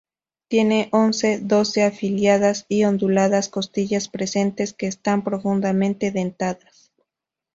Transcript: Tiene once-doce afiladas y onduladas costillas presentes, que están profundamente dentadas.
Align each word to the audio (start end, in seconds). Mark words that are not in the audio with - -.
Tiene 0.47 0.89
once-doce 0.93 1.83
afiladas 1.83 2.65
y 2.67 2.85
onduladas 2.85 3.49
costillas 3.49 4.07
presentes, 4.09 4.73
que 4.73 4.87
están 4.87 5.23
profundamente 5.23 6.09
dentadas. 6.09 6.91